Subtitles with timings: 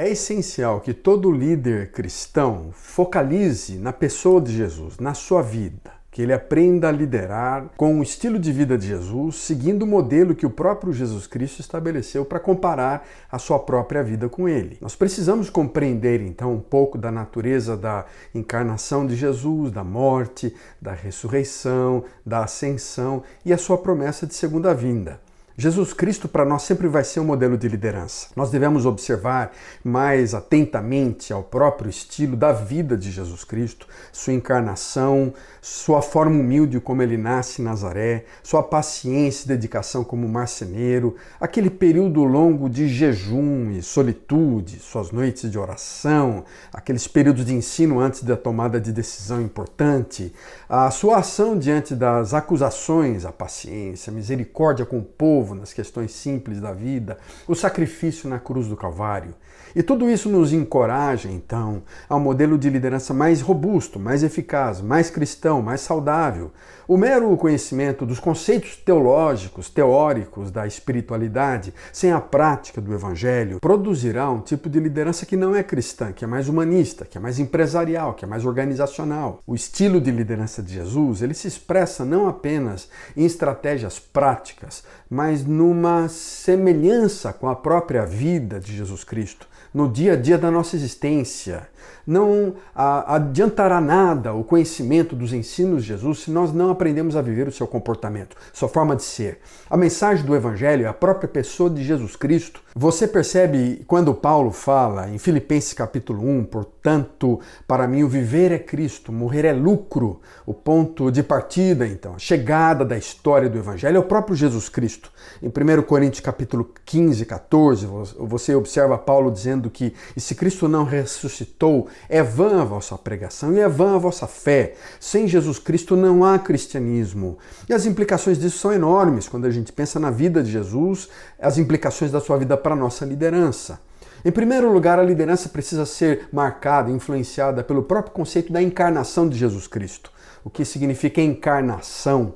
[0.00, 6.22] É essencial que todo líder cristão focalize na pessoa de Jesus, na sua vida que
[6.22, 10.46] ele aprenda a liderar com o estilo de vida de Jesus, seguindo o modelo que
[10.46, 14.78] o próprio Jesus Cristo estabeleceu para comparar a sua própria vida com ele.
[14.80, 20.92] Nós precisamos compreender então um pouco da natureza da encarnação de Jesus, da morte, da
[20.92, 25.20] ressurreição, da ascensão e a sua promessa de segunda vinda.
[25.60, 28.28] Jesus Cristo para nós sempre vai ser um modelo de liderança.
[28.36, 29.50] Nós devemos observar
[29.82, 36.78] mais atentamente ao próprio estilo da vida de Jesus Cristo, sua encarnação, sua forma humilde
[36.78, 42.86] como ele nasce em Nazaré, sua paciência e dedicação como marceneiro, aquele período longo de
[42.86, 48.92] jejum e solitude, suas noites de oração, aqueles períodos de ensino antes da tomada de
[48.92, 50.32] decisão importante,
[50.68, 55.72] a sua ação diante das acusações, a paciência, a misericórdia com o povo povo, nas
[55.72, 59.34] questões simples da vida, o sacrifício na cruz do Calvário.
[59.74, 64.80] E tudo isso nos encoraja, então, a um modelo de liderança mais robusto, mais eficaz,
[64.80, 66.50] mais cristão, mais saudável.
[66.86, 74.30] O mero conhecimento dos conceitos teológicos, teóricos da espiritualidade, sem a prática do evangelho, produzirá
[74.30, 77.38] um tipo de liderança que não é cristã, que é mais humanista, que é mais
[77.38, 79.40] empresarial, que é mais organizacional.
[79.46, 85.44] O estilo de liderança de Jesus, ele se expressa não apenas em estratégias práticas, mas
[85.44, 90.76] numa semelhança com a própria vida de Jesus Cristo no dia a dia da nossa
[90.76, 91.68] existência.
[92.06, 97.48] Não adiantará nada o conhecimento dos ensinos de Jesus se nós não aprendemos a viver
[97.48, 99.40] o seu comportamento, sua forma de ser.
[99.68, 102.62] A mensagem do Evangelho é a própria pessoa de Jesus Cristo.
[102.74, 108.58] Você percebe quando Paulo fala em Filipenses capítulo 1, portanto, para mim o viver é
[108.58, 110.20] Cristo, morrer é lucro.
[110.46, 114.68] O ponto de partida, então, a chegada da história do Evangelho é o próprio Jesus
[114.68, 115.12] Cristo.
[115.42, 117.86] Em 1 Coríntios capítulo 15, 14,
[118.18, 121.67] você observa Paulo dizendo que e se Cristo não ressuscitou,
[122.08, 124.74] é vã a vossa pregação e é vã a vossa fé.
[124.98, 127.38] Sem Jesus Cristo não há cristianismo.
[127.68, 131.08] E as implicações disso são enormes quando a gente pensa na vida de Jesus,
[131.38, 133.80] as implicações da sua vida para a nossa liderança.
[134.24, 139.38] Em primeiro lugar, a liderança precisa ser marcada, influenciada pelo próprio conceito da encarnação de
[139.38, 140.10] Jesus Cristo.
[140.44, 142.34] O que significa encarnação?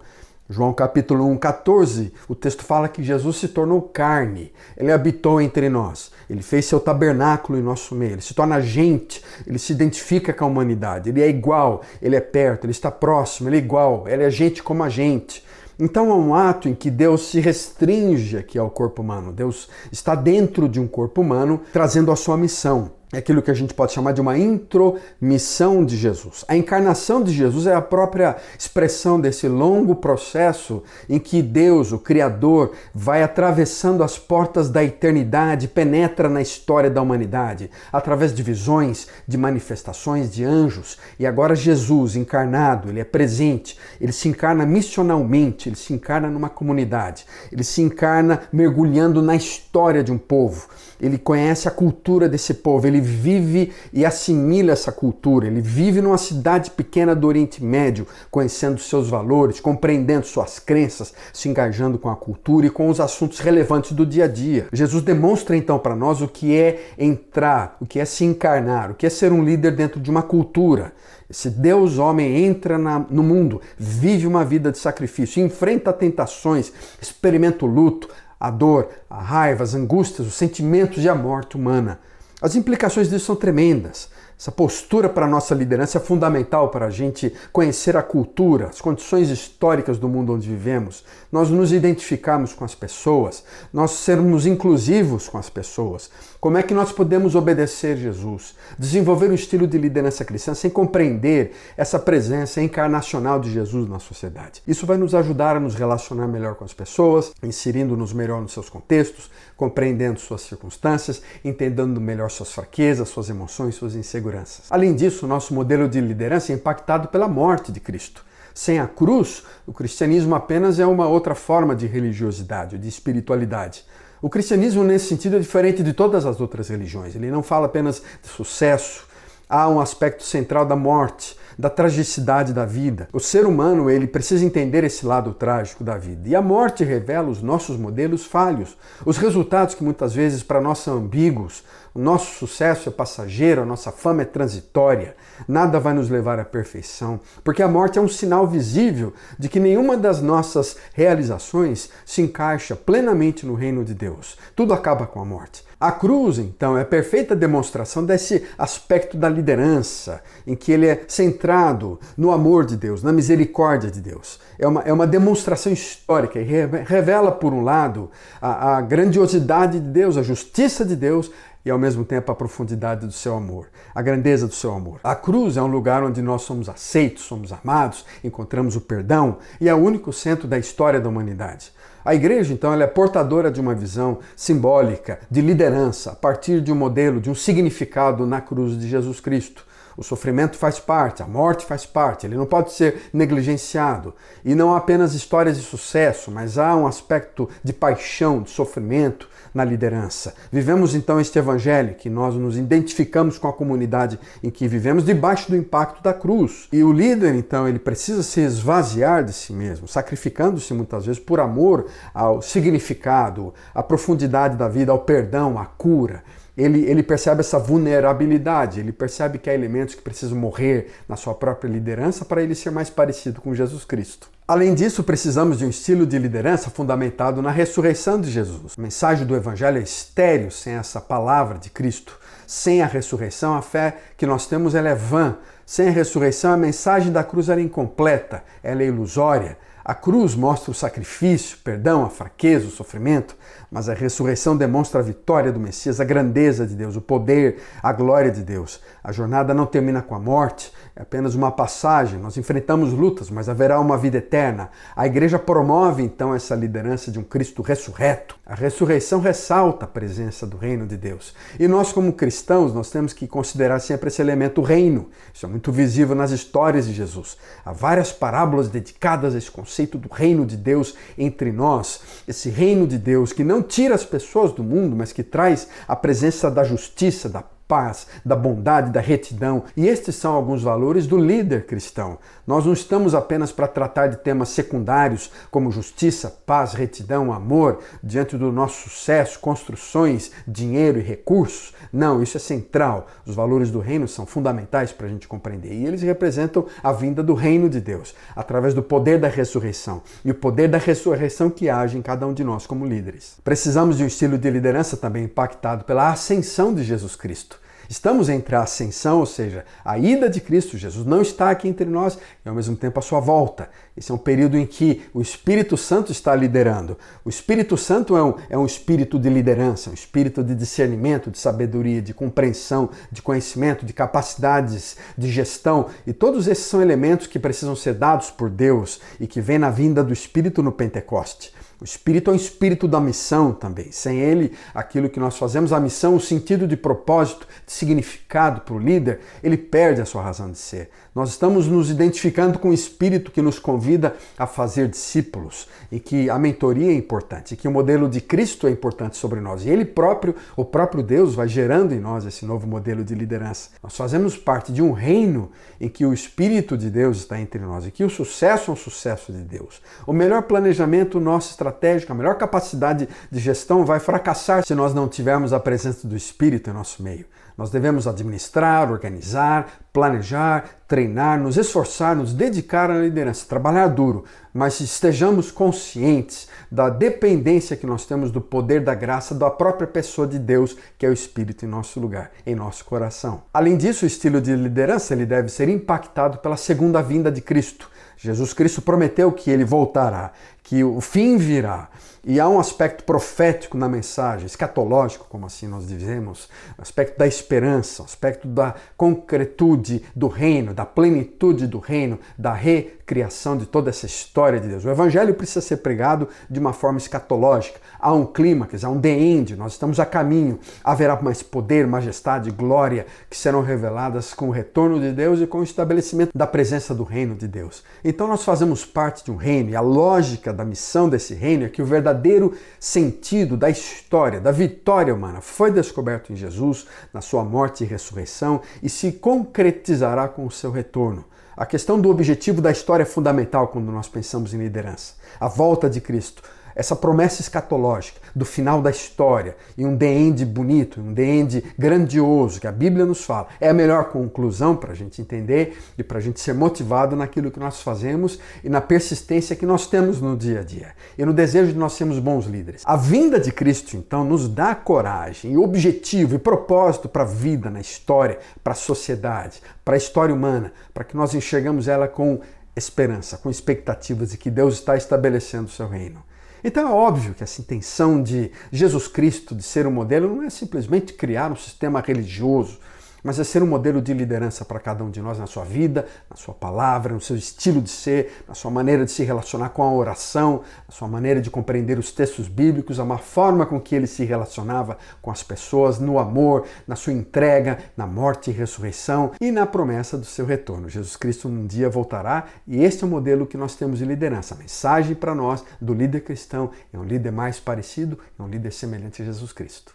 [0.48, 5.68] João capítulo 1, 14, o texto fala que Jesus se tornou carne, ele habitou entre
[5.68, 10.32] nós, ele fez seu tabernáculo em nosso meio, ele se torna gente, ele se identifica
[10.32, 14.06] com a humanidade, ele é igual, ele é perto, ele está próximo, ele é igual,
[14.08, 15.44] ele é gente como a gente.
[15.78, 20.14] Então é um ato em que Deus se restringe aqui ao corpo humano, Deus está
[20.14, 23.92] dentro de um corpo humano trazendo a sua missão é aquilo que a gente pode
[23.92, 26.46] chamar de uma intromissão de Jesus.
[26.48, 31.98] A encarnação de Jesus é a própria expressão desse longo processo em que Deus, o
[31.98, 39.06] Criador, vai atravessando as portas da eternidade, penetra na história da humanidade, através de visões,
[39.28, 40.96] de manifestações de anjos.
[41.18, 46.48] E agora Jesus, encarnado, ele é presente, ele se encarna missionalmente, ele se encarna numa
[46.48, 50.68] comunidade, ele se encarna mergulhando na história de um povo.
[51.02, 55.48] Ele conhece a cultura desse povo, ele vive e assimila essa cultura.
[55.48, 61.48] Ele vive numa cidade pequena do Oriente Médio, conhecendo seus valores, compreendendo suas crenças, se
[61.48, 64.68] engajando com a cultura e com os assuntos relevantes do dia a dia.
[64.72, 68.94] Jesus demonstra então para nós o que é entrar, o que é se encarnar, o
[68.94, 70.92] que é ser um líder dentro de uma cultura.
[71.28, 76.70] Esse Deus homem entra na, no mundo, vive uma vida de sacrifício, enfrenta tentações,
[77.00, 78.08] experimenta o luto,
[78.42, 82.00] a dor, a raiva, as angústias, os sentimentos e a morte humana.
[82.40, 84.10] As implicações disso são tremendas.
[84.38, 88.80] Essa postura para a nossa liderança é fundamental para a gente conhecer a cultura, as
[88.80, 95.28] condições históricas do mundo onde vivemos, nós nos identificarmos com as pessoas, nós sermos inclusivos
[95.28, 96.10] com as pessoas.
[96.40, 98.56] Como é que nós podemos obedecer Jesus?
[98.76, 104.60] Desenvolver um estilo de liderança cristã sem compreender essa presença encarnacional de Jesus na sociedade.
[104.66, 108.68] Isso vai nos ajudar a nos relacionar melhor com as pessoas, inserindo-nos melhor nos seus
[108.68, 114.31] contextos, compreendendo suas circunstâncias, entendendo melhor suas fraquezas, suas emoções, suas inseguranças.
[114.70, 118.24] Além disso, nosso modelo de liderança é impactado pela morte de Cristo.
[118.54, 123.84] Sem a cruz, o cristianismo apenas é uma outra forma de religiosidade, de espiritualidade.
[124.20, 127.14] O cristianismo, nesse sentido, é diferente de todas as outras religiões.
[127.14, 129.06] Ele não fala apenas de sucesso,
[129.48, 133.08] há um aspecto central da morte, da tragicidade da vida.
[133.12, 136.28] O ser humano, ele precisa entender esse lado trágico da vida.
[136.28, 140.78] E a morte revela os nossos modelos falhos, os resultados que muitas vezes para nós
[140.78, 141.64] são ambíguos.
[141.94, 145.14] O nosso sucesso é passageiro, a nossa fama é transitória.
[145.46, 149.60] Nada vai nos levar à perfeição, porque a morte é um sinal visível de que
[149.60, 154.38] nenhuma das nossas realizações se encaixa plenamente no reino de Deus.
[154.56, 155.64] Tudo acaba com a morte.
[155.82, 161.02] A cruz, então, é a perfeita demonstração desse aspecto da liderança, em que ele é
[161.08, 164.38] centrado no amor de Deus, na misericórdia de Deus.
[164.60, 169.88] É uma, é uma demonstração histórica e revela, por um lado, a, a grandiosidade de
[169.88, 171.32] Deus, a justiça de Deus
[171.64, 175.00] e ao mesmo tempo a profundidade do seu amor, a grandeza do seu amor.
[175.04, 179.68] A cruz é um lugar onde nós somos aceitos, somos amados, encontramos o perdão e
[179.68, 181.72] é o único centro da história da humanidade.
[182.04, 186.72] A igreja, então, ela é portadora de uma visão simbólica de liderança a partir de
[186.72, 189.64] um modelo, de um significado na cruz de Jesus Cristo.
[189.96, 194.14] O sofrimento faz parte, a morte faz parte, ele não pode ser negligenciado.
[194.44, 199.28] E não há apenas histórias de sucesso, mas há um aspecto de paixão, de sofrimento
[199.54, 200.34] na liderança.
[200.50, 205.50] Vivemos então este evangelho que nós nos identificamos com a comunidade em que vivemos debaixo
[205.50, 206.68] do impacto da cruz.
[206.72, 211.40] E o líder então, ele precisa se esvaziar de si mesmo, sacrificando-se muitas vezes por
[211.40, 216.22] amor ao significado, à profundidade da vida, ao perdão, à cura
[216.56, 221.34] ele, ele percebe essa vulnerabilidade, ele percebe que há elementos que precisam morrer na sua
[221.34, 224.31] própria liderança para ele ser mais parecido com Jesus Cristo.
[224.46, 228.74] Além disso, precisamos de um estilo de liderança fundamentado na ressurreição de Jesus.
[228.76, 232.18] A mensagem do Evangelho é estéreo sem essa palavra de Cristo.
[232.44, 235.36] Sem a ressurreição, a fé que nós temos é vã.
[235.64, 239.56] Sem a ressurreição, a mensagem da cruz é incompleta, ela é ilusória.
[239.84, 243.36] A cruz mostra o sacrifício, perdão, a fraqueza, o sofrimento,
[243.68, 247.92] mas a ressurreição demonstra a vitória do Messias, a grandeza de Deus, o poder, a
[247.92, 248.80] glória de Deus.
[249.02, 252.20] A jornada não termina com a morte, é apenas uma passagem.
[252.20, 254.70] Nós enfrentamos lutas, mas haverá uma vida eterna.
[254.94, 258.36] A igreja promove então essa liderança de um Cristo ressurreto.
[258.46, 261.34] A ressurreição ressalta a presença do reino de Deus.
[261.58, 265.08] E nós como cristãos, nós temos que considerar sempre esse elemento reino.
[265.34, 267.36] Isso é muito visível nas histórias de Jesus.
[267.64, 272.00] Há várias parábolas dedicadas a esse conceito do reino de Deus entre nós.
[272.26, 275.96] Esse reino de Deus que não tira as pessoas do mundo, mas que traz a
[275.96, 277.42] presença da justiça, da
[277.72, 279.64] paz, da bondade, da retidão.
[279.74, 282.18] E estes são alguns valores do líder cristão.
[282.46, 288.36] Nós não estamos apenas para tratar de temas secundários como justiça, paz, retidão, amor, diante
[288.36, 291.72] do nosso sucesso, construções, dinheiro e recursos.
[291.90, 293.06] Não, isso é central.
[293.24, 295.72] Os valores do reino são fundamentais para a gente compreender.
[295.72, 300.02] E eles representam a vinda do reino de Deus, através do poder da ressurreição.
[300.22, 303.38] E o poder da ressurreição que age em cada um de nós como líderes.
[303.42, 307.61] Precisamos de um estilo de liderança também impactado pela ascensão de Jesus Cristo.
[307.92, 310.78] Estamos entre a ascensão, ou seja, a ida de Cristo.
[310.78, 313.68] Jesus não está aqui entre nós e ao mesmo tempo a sua volta.
[313.94, 316.96] Esse é um período em que o Espírito Santo está liderando.
[317.22, 321.38] O Espírito Santo é um, é um espírito de liderança, um espírito de discernimento, de
[321.38, 325.88] sabedoria, de compreensão, de conhecimento, de capacidades de gestão.
[326.06, 329.68] E todos esses são elementos que precisam ser dados por Deus e que vêm na
[329.68, 331.52] vinda do Espírito no Pentecoste.
[331.82, 333.90] O espírito é um espírito da missão também.
[333.90, 338.74] Sem ele, aquilo que nós fazemos, a missão, o sentido de propósito, de significado para
[338.74, 340.90] o líder, ele perde a sua razão de ser.
[341.14, 346.30] Nós estamos nos identificando com o espírito que nos convida a fazer discípulos e que
[346.30, 349.62] a mentoria é importante, e que o modelo de Cristo é importante sobre nós.
[349.66, 353.68] E ele próprio, o próprio Deus, vai gerando em nós esse novo modelo de liderança.
[353.82, 357.86] Nós fazemos parte de um reino em que o espírito de Deus está entre nós
[357.86, 359.82] e que o sucesso é um sucesso de Deus.
[360.06, 365.06] O melhor planejamento nosso estratégico, a melhor capacidade de gestão vai fracassar se nós não
[365.06, 367.26] tivermos a presença do espírito em nosso meio.
[367.56, 374.80] Nós devemos administrar, organizar, planejar, treinar, nos esforçar, nos dedicar à liderança, trabalhar duro, mas
[374.80, 380.38] estejamos conscientes da dependência que nós temos do poder da graça da própria pessoa de
[380.38, 383.42] Deus, que é o Espírito em nosso lugar, em nosso coração.
[383.52, 387.90] Além disso, o estilo de liderança ele deve ser impactado pela segunda vinda de Cristo.
[388.16, 390.32] Jesus Cristo prometeu que ele voltará,
[390.62, 391.88] que o fim virá.
[392.24, 398.04] E há um aspecto profético na mensagem, escatológico, como assim nós dizemos, aspecto da esperança,
[398.04, 404.60] aspecto da concretude do reino, da plenitude do reino, da recriação de toda essa história
[404.60, 404.84] de Deus.
[404.84, 407.80] O evangelho precisa ser pregado de uma forma escatológica.
[407.98, 410.60] Há um clímax, há um the end, nós estamos a caminho.
[410.84, 415.58] Haverá mais poder, majestade, glória que serão reveladas com o retorno de Deus e com
[415.58, 417.82] o estabelecimento da presença do reino de Deus.
[418.04, 421.68] Então nós fazemos parte de um reino e a lógica da missão desse reino é
[421.68, 427.44] que o verdadeiro sentido da história, da vitória humana, foi descoberto em Jesus, na sua
[427.44, 431.24] morte e ressurreição, e se concretizará com o seu retorno.
[431.56, 435.14] A questão do objetivo da história é fundamental quando nós pensamos em liderança.
[435.38, 436.42] A volta de Cristo
[436.74, 441.64] essa promessa escatológica do final da história e um the end bonito, um the end
[441.78, 446.02] grandioso que a Bíblia nos fala, é a melhor conclusão para a gente entender e
[446.02, 450.20] para a gente ser motivado naquilo que nós fazemos e na persistência que nós temos
[450.20, 452.82] no dia a dia e no desejo de nós sermos bons líderes.
[452.84, 457.70] A vinda de Cristo, então, nos dá coragem e objetivo e propósito para a vida,
[457.70, 462.40] na história, para a sociedade, para a história humana, para que nós enxergamos ela com
[462.74, 466.22] esperança, com expectativas de que Deus está estabelecendo o seu reino.
[466.64, 470.50] Então é óbvio que essa intenção de Jesus Cristo de ser um modelo não é
[470.50, 472.78] simplesmente criar um sistema religioso,
[473.22, 476.06] mas é ser um modelo de liderança para cada um de nós na sua vida,
[476.28, 479.82] na sua palavra, no seu estilo de ser, na sua maneira de se relacionar com
[479.82, 484.06] a oração, na sua maneira de compreender os textos bíblicos, a forma com que ele
[484.06, 489.50] se relacionava com as pessoas, no amor, na sua entrega, na morte e ressurreição e
[489.50, 490.88] na promessa do seu retorno.
[490.88, 494.54] Jesus Cristo um dia voltará e este é o modelo que nós temos de liderança.
[494.54, 498.72] A mensagem para nós do líder cristão é um líder mais parecido, é um líder
[498.72, 499.94] semelhante a Jesus Cristo.